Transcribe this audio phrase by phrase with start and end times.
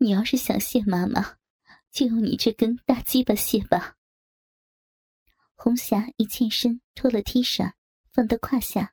[0.00, 1.36] 你要是想谢妈妈，
[1.90, 3.96] 就用你这根大鸡巴谢吧。
[5.56, 7.72] 红霞一欠身，脱了 T 恤，
[8.12, 8.92] 放到胯下，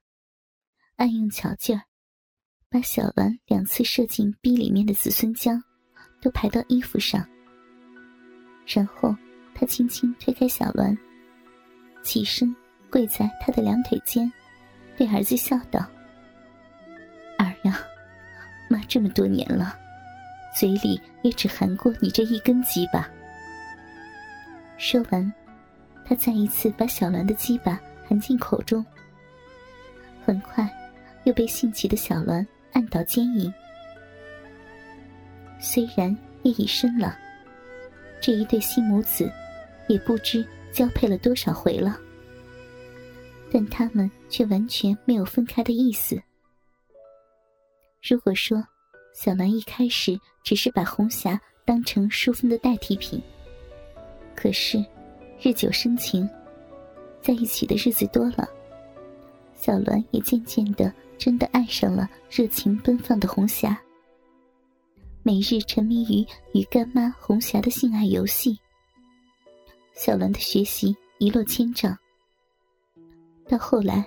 [0.96, 1.84] 暗用巧劲儿，
[2.70, 5.62] 把小兰两次射进逼里面的子孙浆，
[6.20, 7.24] 都排到衣服上。
[8.66, 9.16] 然后，
[9.54, 10.98] 他轻轻推开小兰，
[12.02, 12.54] 起身
[12.90, 14.32] 跪在他的两腿间，
[14.98, 15.88] 对儿子笑道
[17.38, 17.80] ：“儿呀，
[18.72, 19.80] 妈这么多年了，
[20.58, 23.10] 嘴里也只含过你这一根鸡巴。”
[24.78, 25.34] 说完，
[26.06, 28.86] 他再一次把小兰的鸡巴含进口中。
[30.26, 30.70] 很快，
[31.24, 33.54] 又被兴起的小兰按倒奸淫。
[35.60, 37.18] 虽然夜已深了。
[38.22, 39.32] 这一对新母子，
[39.88, 42.00] 也不知交配了多少回了，
[43.52, 46.20] 但他们却完全没有分开的意思。
[48.02, 48.66] 如果说
[49.16, 53.20] 小兰一开始只是把红霞当成淑芬的代替品，
[54.36, 54.86] 可是
[55.42, 56.30] 日久生情，
[57.22, 58.48] 在一起的日子多了，
[59.56, 63.82] 小兰也渐渐的真的爱上了热情奔放的红霞。
[65.24, 66.28] 每日沉迷于
[66.60, 68.60] 与干妈红霞的性爱游戏，
[69.94, 71.98] 小兰的学习一落千丈。
[73.48, 74.06] 到后来，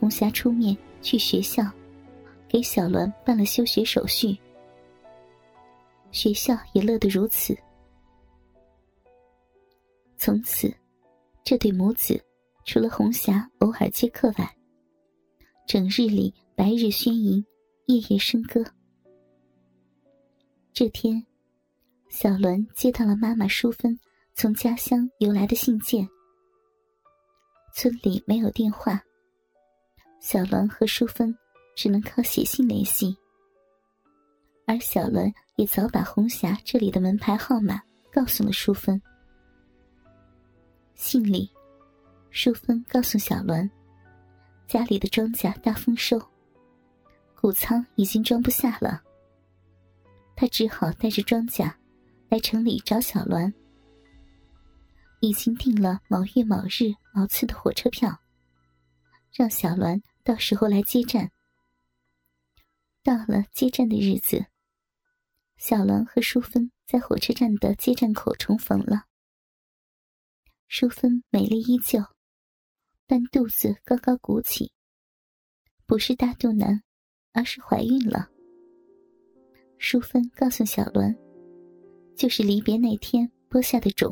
[0.00, 1.62] 红霞出面去学校，
[2.54, 4.38] 给小栾办了休学手续，
[6.12, 7.52] 学校也乐得如此。
[10.16, 10.72] 从此，
[11.42, 12.24] 这对母子
[12.64, 14.56] 除了红霞偶尔接客外，
[15.66, 17.44] 整日里白日宣淫，
[17.86, 18.64] 夜夜笙歌。
[20.72, 21.26] 这天，
[22.08, 23.98] 小栾接到了妈妈淑芬
[24.32, 26.08] 从家乡邮来的信件。
[27.74, 29.02] 村里没有电话，
[30.20, 31.36] 小栾和淑芬
[31.74, 33.16] 只能靠写信联系。
[34.66, 39.00] 而小伦也早把红霞这里的门牌号码告诉了淑芬。
[40.94, 41.50] 信里，
[42.30, 43.70] 淑芬告诉小伦，
[44.66, 46.18] 家里的庄稼大丰收，
[47.38, 49.02] 谷仓已经装不下了。
[50.34, 51.70] 他只好带着庄稼
[52.28, 53.52] 来城里找小栾，
[55.20, 58.18] 已经订了某月某日某次的火车票，
[59.32, 61.30] 让小栾到时候来接站。
[63.04, 64.46] 到了接站的日子，
[65.58, 69.04] 小栾和淑芬在火车站的接站口重逢了。
[70.68, 72.00] 淑芬美丽依旧，
[73.06, 74.72] 但肚子高高鼓起，
[75.84, 76.82] 不是大肚腩，
[77.32, 78.30] 而是怀孕了。
[79.76, 81.14] 淑芬告诉小伦
[82.16, 84.10] ：“就是离别那天播下的种，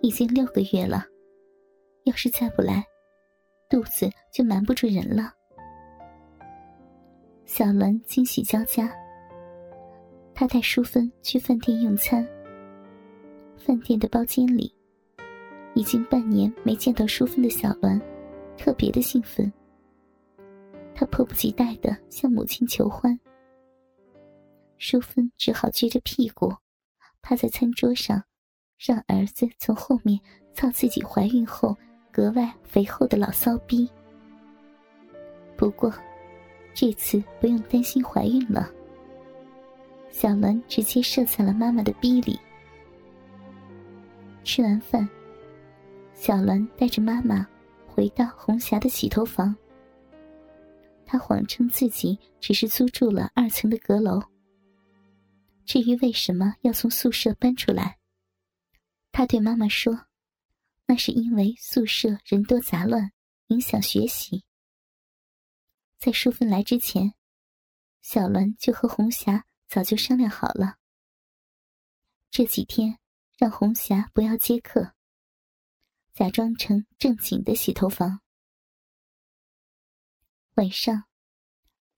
[0.00, 1.04] 已经六个月了。
[2.04, 2.86] 要是再不来，
[3.68, 5.34] 肚子就瞒不住人了。”
[7.54, 8.90] 小栾惊喜交加。
[10.34, 12.26] 他带淑芬去饭店用餐。
[13.58, 14.74] 饭店的包间里，
[15.74, 18.00] 已经半年没见到淑芬的小栾，
[18.56, 19.52] 特别的兴奋。
[20.94, 23.20] 他迫不及待的向母亲求欢。
[24.78, 26.54] 淑芬只好撅着屁股，
[27.20, 28.24] 趴在餐桌上，
[28.78, 30.18] 让儿子从后面
[30.54, 31.76] 操自己怀孕后
[32.10, 33.86] 格外肥厚的老骚逼。
[35.54, 35.92] 不过，
[36.74, 38.70] 这次不用担心怀孕了。
[40.10, 42.38] 小兰直接射在了妈妈的逼里。
[44.44, 45.08] 吃完饭，
[46.14, 47.46] 小兰带着妈妈
[47.86, 49.54] 回到红霞的洗头房。
[51.06, 54.20] 她谎称自己只是租住了二层的阁楼。
[55.64, 57.96] 至于为什么要从宿舍搬出来，
[59.12, 60.06] 他对妈妈说
[60.86, 63.12] ：“那是因为宿舍人多杂乱，
[63.46, 64.42] 影响学习。”
[66.02, 67.14] 在淑芬来之前，
[68.00, 70.78] 小伦就和红霞早就商量好了，
[72.28, 72.98] 这几天
[73.38, 74.96] 让红霞不要接客，
[76.12, 78.20] 假装成正经的洗头房。
[80.54, 81.04] 晚上，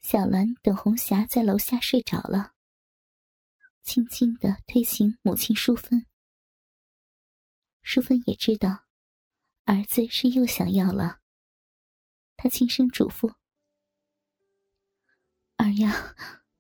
[0.03, 2.53] 小兰等红霞在楼下睡着了。
[3.83, 6.05] 轻轻的推醒母亲淑芬。
[7.81, 8.85] 淑芬也知道，
[9.65, 11.21] 儿子是又想要了。
[12.37, 13.35] 她轻声嘱咐
[15.79, 16.15] ：“呀，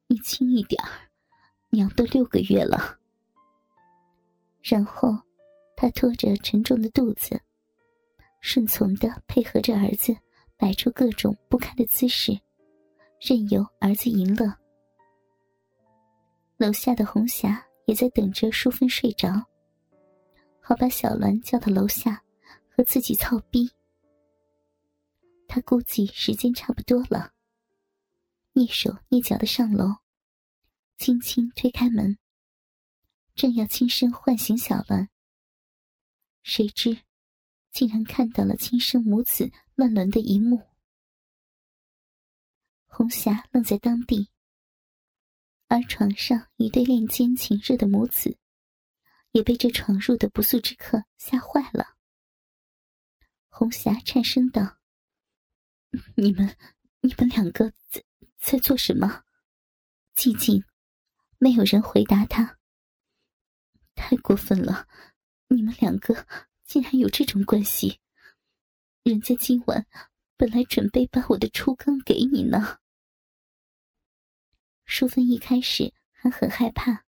[0.06, 0.90] 你轻一点儿，
[1.70, 2.98] 娘都六个月了。”
[4.62, 5.16] 然后，
[5.76, 7.40] 他拖着沉重的肚子，
[8.40, 10.16] 顺从的配合着儿子，
[10.56, 12.32] 摆出各种不堪的姿势，
[13.20, 14.50] 任由儿子淫乐。
[16.56, 19.44] 楼下的红霞也在等着淑芬睡着，
[20.60, 22.22] 好把小栾叫到楼下
[22.70, 23.70] 和自己操逼。
[25.46, 27.33] 他估计时间差不多了，
[28.54, 29.96] 蹑手蹑脚的上楼，
[30.96, 32.16] 轻轻推开门，
[33.34, 35.08] 正要轻声唤醒小兰，
[36.44, 37.02] 谁知
[37.72, 40.62] 竟然看到了亲生母子乱伦的一幕。
[42.86, 44.30] 红霞愣在当地，
[45.66, 48.38] 而床上一对恋奸情热的母子，
[49.32, 51.96] 也被这闯入的不速之客吓坏了。
[53.48, 54.78] 红霞颤声道
[56.14, 56.56] ：“你们，
[57.00, 58.04] 你们两个在
[58.44, 59.22] 在做什么？”
[60.14, 60.62] 寂静，
[61.38, 62.58] 没有人回答他。
[63.94, 64.86] 太过分了！
[65.48, 66.26] 你们两个
[66.62, 68.00] 竟然有这种关系，
[69.02, 69.86] 人家今晚
[70.36, 72.80] 本来准备把我的初更给你呢。
[74.84, 77.06] 淑芬一开始还很害怕，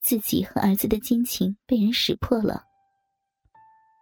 [0.00, 2.64] 自己和儿子的奸情被人识破了。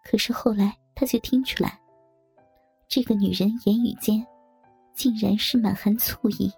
[0.04, 1.80] 可是后来，她就听出来，
[2.86, 4.26] 这个女人言语间，
[4.98, 6.52] 竟然是满含醋意。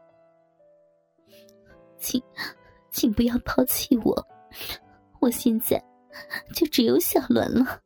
[1.99, 2.21] 请，
[2.91, 4.27] 请不要抛弃我，
[5.21, 5.79] 我现在
[6.55, 7.83] 就只有小鸾了，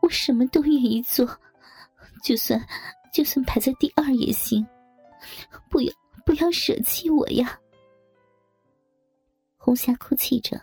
[0.00, 1.28] 我什么都愿意做，
[2.22, 2.58] 就算
[3.12, 4.66] 就算排在第二也行，
[5.68, 5.92] 不要。
[6.26, 7.60] 不要舍弃我呀！
[9.58, 10.58] 红霞哭泣着，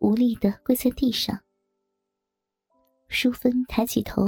[0.00, 1.40] 无力的跪在地上。
[3.06, 4.26] 淑芬抬起头，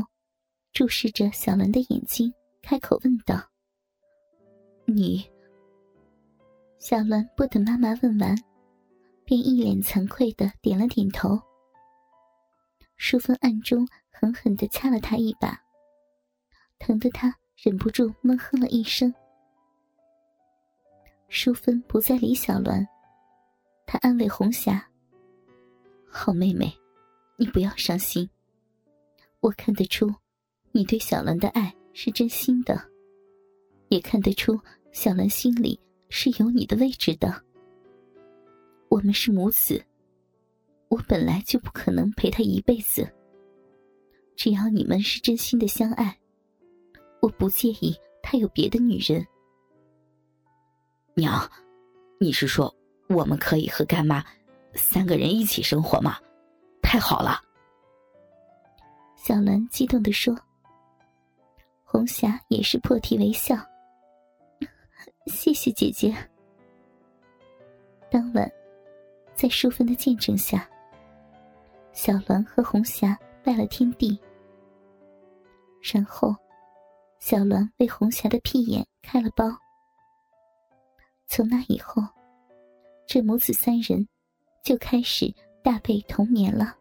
[0.72, 2.32] 注视着小兰的眼睛，
[2.62, 3.44] 开口问道
[4.94, 5.28] ：“你？”
[6.78, 8.36] 小兰不等妈妈问完，
[9.24, 11.40] 便一脸惭愧的点了点头。
[12.96, 15.58] 淑芬暗中狠狠的掐了他一把，
[16.78, 19.12] 疼得他忍不住闷哼了一声。
[21.28, 22.86] 淑芬不再理小兰，
[23.86, 24.86] 她安慰红霞
[26.06, 26.72] ：“好妹妹，
[27.36, 28.28] 你不要伤心。
[29.40, 30.14] 我看得出，
[30.70, 32.80] 你对小兰的爱是真心的，
[33.88, 34.58] 也看得出
[34.94, 37.34] 小兰心里是有你的位置的。
[38.88, 39.84] 我们是母子，
[40.88, 43.12] 我本来就不可能陪他一辈子。
[44.36, 46.16] 只要你们是真心的相爱，
[47.20, 47.92] 我不介意
[48.22, 49.26] 他有别的女人。”
[51.16, 51.50] 娘，
[52.20, 52.72] 你是说
[53.08, 54.24] 我们可以和干妈
[54.74, 56.18] 三个人一起生活吗？
[56.80, 57.42] 太好了！
[59.16, 60.38] 小兰激动的说。
[61.82, 63.56] 红霞也是破涕为笑，
[65.26, 66.14] 谢谢姐姐。
[68.10, 68.50] 当晚，
[69.34, 70.68] 在淑芬的见证下，
[71.92, 74.18] 小兰和红霞拜了天地，
[75.82, 76.34] 然后，
[77.18, 79.44] 小兰为红霞的屁眼开了包。
[81.26, 82.02] 从那以后，
[83.06, 84.06] 这母子三人
[84.62, 86.76] 就开始大被同眠了。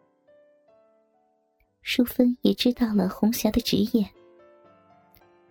[1.82, 4.08] 淑芬也知道了红霞的职业，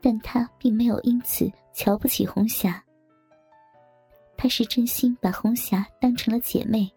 [0.00, 2.82] 但她并没有因此瞧不起红霞。
[4.36, 6.90] 她是真心把红霞当成了姐妹。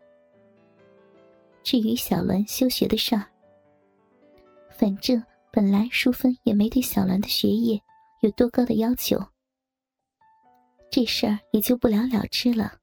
[1.64, 3.26] 至于小兰休学的事儿，
[4.72, 7.82] 反正本来淑芬也没对小兰的学业
[8.22, 9.20] 有多高的要求。
[10.92, 12.74] 这事儿也就不了了之了。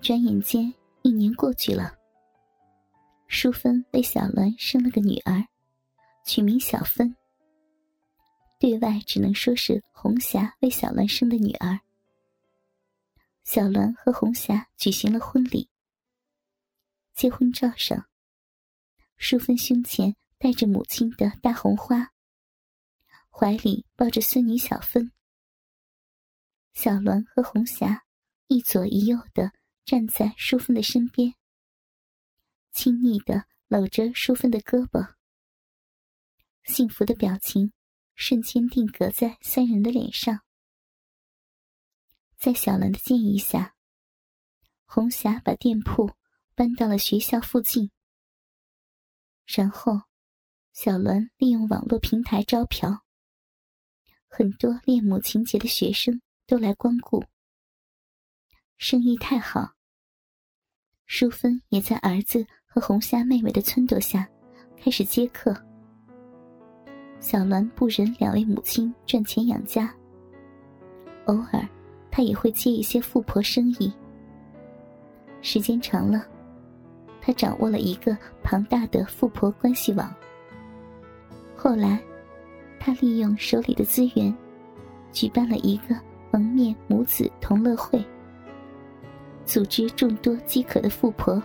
[0.00, 0.72] 转眼间
[1.02, 1.94] 一年过去了，
[3.26, 5.42] 淑芬为小鸾生了个女儿，
[6.24, 7.14] 取名小芬。
[8.64, 11.78] 对外只能说是红霞为小鸾生的女儿。
[13.44, 15.68] 小鸾和红霞举行了婚礼。
[17.12, 18.08] 结婚照上，
[19.18, 22.10] 淑芬胸前戴着母亲的大红花，
[23.28, 25.12] 怀里抱着孙女小芬。
[26.72, 28.06] 小鸾和红霞
[28.46, 29.52] 一左一右的
[29.84, 31.34] 站在淑芬的身边，
[32.72, 35.16] 亲昵的搂着淑芬的胳膊。
[36.62, 37.70] 幸福的表情
[38.14, 40.40] 瞬间定格在三人的脸上。
[42.36, 43.74] 在小兰的建议下，
[44.84, 46.12] 红霞把店铺
[46.54, 47.90] 搬到了学校附近。
[49.44, 50.02] 然后，
[50.72, 53.04] 小兰利用网络平台招嫖，
[54.28, 56.20] 很多恋母情节的学生。
[56.46, 57.24] 都来光顾，
[58.76, 59.72] 生意太好。
[61.06, 64.28] 淑芬也在儿子和红霞妹妹的撺掇下，
[64.76, 65.54] 开始接客。
[67.24, 69.90] 小栾不忍两位母亲赚钱养家，
[71.24, 71.66] 偶尔
[72.10, 73.90] 他也会接一些富婆生意。
[75.40, 76.26] 时间长了，
[77.22, 80.14] 他掌握了一个庞大的富婆关系网。
[81.56, 81.98] 后来，
[82.78, 84.36] 他利用手里的资源，
[85.10, 85.96] 举办了一个。
[86.30, 88.04] 蒙面母子同乐会，
[89.46, 91.40] 组织众多饥渴的富婆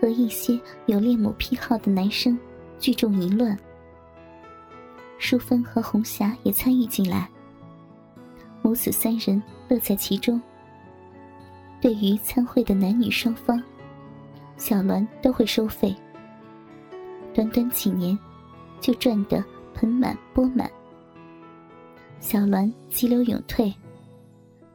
[0.00, 2.36] 和一些有恋母癖好的男生
[2.76, 3.56] 聚众淫乱。
[5.20, 7.28] 淑芬和红霞也参与进来，
[8.62, 10.40] 母子三人乐在其中。
[11.78, 13.62] 对于参会的男女双方，
[14.56, 15.94] 小栾都会收费。
[17.34, 18.18] 短短几年，
[18.80, 20.68] 就赚得盆满钵满。
[22.18, 23.72] 小栾急流勇退，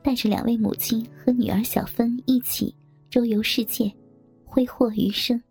[0.03, 2.73] 带着两位母亲和女儿小芬一起
[3.09, 3.91] 周游世界，
[4.45, 5.41] 挥霍余生。